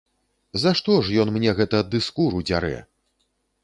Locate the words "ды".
1.93-2.05